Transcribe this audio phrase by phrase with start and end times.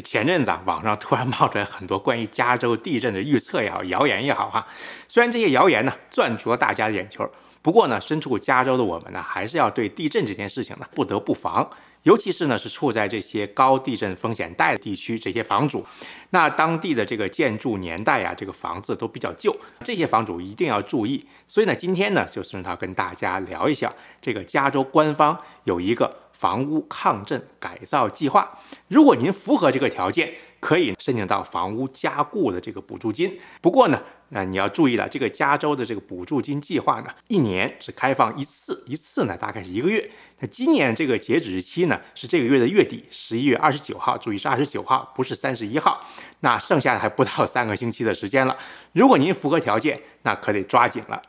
[0.00, 4.66] 前阵子啊，网上突然冒出来很多关于加州地震的预测也好，谣言也好哈。
[5.08, 7.28] 虽然这些谣言呢赚足了大家的眼球，
[7.62, 11.68] 不过呢，身处加州的我们呢，还是要对地震这件事情呢不得不防。
[12.04, 15.84] 尤其是呢，是处在这些高地震风险带的地区，这些房主，
[16.30, 19.54] 那当地的这个建筑年代呀，这个房子都比较旧，
[19.84, 21.22] 这些房主一定要注意。
[21.46, 23.92] 所以呢，今天呢，就顺道跟大家聊一下，
[24.22, 26.10] 这个加州官方有一个
[26.40, 28.58] 房屋抗震改造计划，
[28.88, 30.32] 如果您符合这个条件。
[30.60, 33.98] 可以申请到房屋加固的这个补助金，不过呢，
[34.28, 40.10] 那你要注意了，这个加州的这个补助金计划呢，一年只开放一次，一次呢大概是一个月。
[40.40, 46.06] 那今年这个截止日期呢是这个月的月底，十一月二十九号，注意是二十九号，不是三十一号。
[46.40, 48.54] 那剩下的还不到三个星期的时间了，
[48.92, 51.22] 如果您符合条件，那可得抓紧了。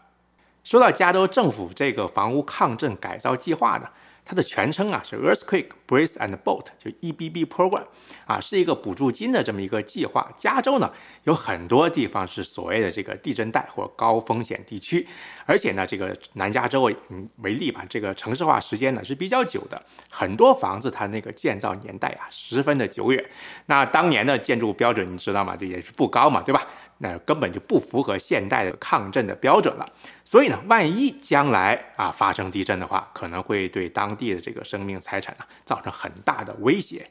[0.66, 3.88] 说到加州政府这个房屋抗震改造计划呢。
[4.24, 7.84] 它的全称啊是 Earthquake Brace and Bolt，就 EBB Program，
[8.26, 10.32] 啊是一个补助金的这么一个计划。
[10.38, 10.90] 加州呢
[11.24, 15.06] 有很多地方是所谓的这个地震带或高风险地区，
[15.46, 23.24] 而且呢这个南加州嗯为例吧，这个城市化时间呢是比较久的，很多房子它那个建造年代啊十分的久远。
[23.66, 25.56] 那当年的建筑标准你知道吗？
[25.58, 26.66] 这也是不高嘛，对吧？
[27.02, 29.92] 那根本就不符合现代的抗震的标准了，
[30.24, 37.10] 所以呢，万一将来啊发生地震的话，可能会对当地的这个生命财产呢造成很大的威胁。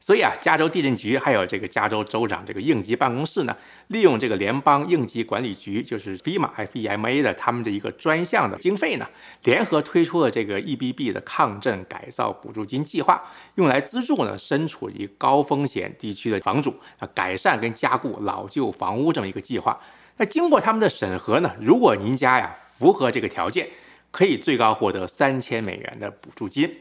[0.00, 3.56] 所以啊，加州地震局还有这个加州州长这个应急办公室呢，
[3.88, 9.06] 利用这个联邦应急管理局，就是 FEMA FEMA 的他们的一个专项的经费呢，
[9.42, 13.22] 联合推出了这个 EBB 的抗震改造补助金计划，
[13.56, 19.78] 用来资助呢身处于高风险地区的房主啊，改善跟加固老旧房屋这么一个计划。
[20.16, 23.68] 那经过他们的审核呢，如果您家呀符合这个条件，
[24.10, 26.72] 可以最高获得三千美元的补助金。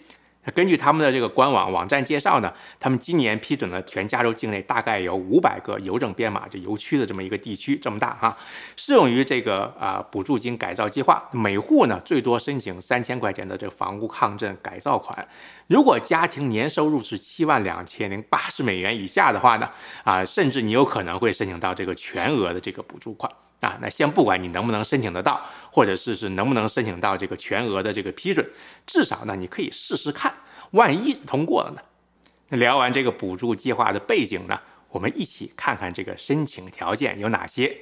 [0.56, 8.36] 根据他们的这个官网网站介绍呢，他们今年批准了全加州境内大概有五百个邮政编码，就邮区的这么一个地区这么大哈，
[8.75, 15.28] 适用于这个啊补助金改造计划，每户呢最多申请三千块钱的这个房屋抗震改造款，
[15.68, 19.69] 如果家庭年收入是七万两千零八十美元以下的话呢，
[20.03, 23.29] 啊甚至你有可能会申请到这个全额的这个补助款。
[23.59, 25.41] 啊，那先不管你能不能申请得到，
[25.72, 28.47] 或者是是能不能申请到这个全额的这个批准，
[28.85, 30.34] 至少呢，你可以试试看，
[30.72, 31.81] 万一通过了呢？
[32.50, 34.59] 那聊完这个补助计划的背景呢，
[34.90, 37.75] 我们一起看看这个申请条件有哪些。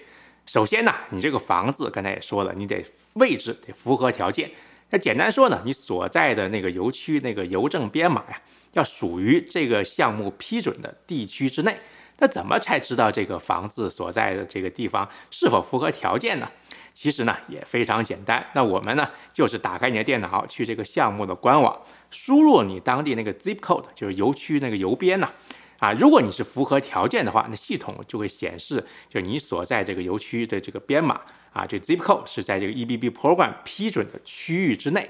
[0.45, 4.49] 首先呢，你这个房子刚才也说了，你得位置得符合条件。
[4.91, 8.41] 那简单说呢，你所在的那个邮区那个邮政编码呀，
[8.73, 11.77] 要属于这个项目批准的地区之内。
[12.17, 16.49] 那怎么才知道这个房子所在的这个地方是否符合条件呢？
[16.93, 18.45] 其实呢也非常简单。
[18.53, 21.77] 那我们呢就是打开你的电脑，去这个项目的官网，
[22.09, 25.29] 输入你当地那个 zip code，就是邮区那个邮编呢。
[25.79, 31.19] 啊，如果你是符合条件的话，那系统就会显示，就你所在这个邮区的这个编码
[31.51, 35.09] 啊，这 zip code 是在这个 EBB program 批准的区域之内。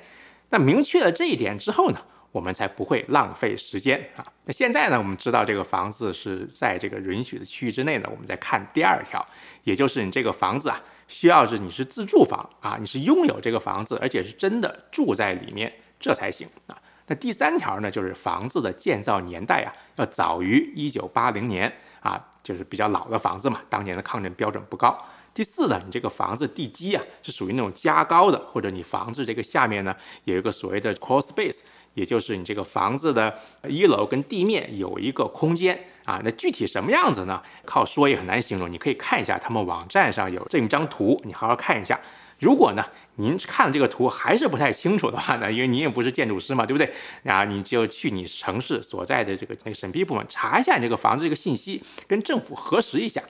[0.49, 1.99] 那明确了这一点之后呢？
[2.35, 4.28] 我们才不会浪费时间啊！
[4.44, 9.25] 那现在呢，我们知道这个房子是在这个允许的区域之内呢，我们再看第二条，
[9.63, 16.78] 也就是你这个房子啊，需要是你是自住房啊，你是拥有这个房子，而且是真的住在里面，这才行啊。
[17.07, 25.02] 那第三条呢，就是房子的建造年代啊，要早于一九八零年啊，就是比较老的房子嘛，当年的抗震标准不高。
[25.35, 31.59] 第四呢，你这个房子地基啊，是属于那种加高的，或者你房子这个下面呢，有一个所谓的 crawl space。
[31.94, 33.34] 也就是你这个房子的
[33.69, 37.41] 一楼跟地面有一个空间啊，那具体什么样子呢？
[37.63, 38.69] 靠说也很难形容。
[38.69, 41.97] 你可以看一下他们网站上有这么一张图，你好好看一下。
[42.40, 42.84] 如果呢
[43.16, 46.94] 您看了这个图还是不太清楚的话呢，因为您也不是建筑师嘛，对不对？
[47.23, 53.23] 然后，你就去你城市所在的这个那个审批部门查一下你这个房子这个信息，跟政府核实一下。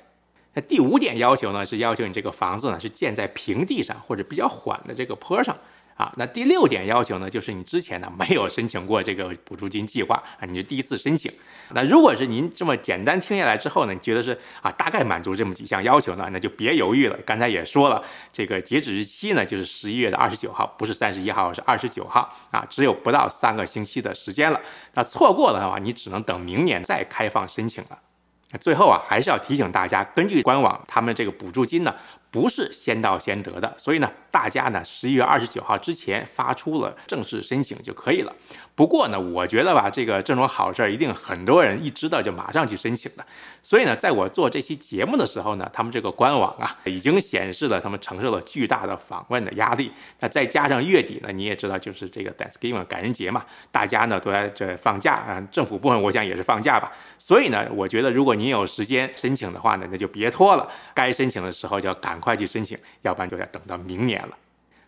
[0.55, 5.55] 那第五点要求呢，是要求你这个房子呢是建在平地上或者比较缓的这个坡上。
[5.95, 11.31] 啊，那第六点要求呢，就是你之前呢没有申请过这个补助金计划啊，你是第一次申请。
[11.69, 17.17] 那如果是您这么简单听下来之后呢，你觉得是啊，大概满足这么几项要求呢，那就别犹豫了。
[17.25, 18.03] 刚才也说了，
[18.33, 24.59] 这个截止日期呢就是十一月的二十九号，不是三十一号，是二十九号啊，只有不到三个星期的时间了。
[24.95, 27.97] 那错过了的话，你只能等明年再开放申请了。
[28.59, 31.93] 最后啊，还是要提醒大家，根据官网他们这个补助金呢。
[32.31, 38.35] 不是先到先得的，所以呢，大家呢十一月二十九号之前发出了正式申请就可以了。
[38.75, 43.25] 不过呢，我觉得吧，这个这种好事儿一定很多人一知道就马上去申请的。
[43.63, 49.89] 所以呢，在我做这期节目的时候呢，他们这个官网啊已经显示了他们承受了巨大的访问的压力。
[50.19, 56.91] 那再加上月底呢，你也知道就是这个 Thanksgiving 感恩节嘛，大家呢都在这放假啊，政府部门我想也是放假吧。
[57.17, 64.37] 所以呢，我觉得如果您有时间申请的话呢，那就别拖了，该申请的时候就要赶快去申请，要不然就要等到明年了。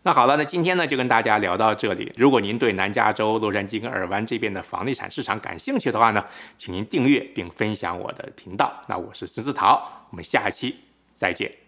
[0.03, 2.13] 那好了，那今天呢就跟大家聊到这里。
[2.15, 6.23] 如果您对南加州洛杉矶跟尔湾这边的房地产市场感兴趣的话呢，
[6.55, 8.73] 请您订阅并分享我的频道。
[8.87, 10.77] 那我是孙思桃，我们下期
[11.13, 11.66] 再见。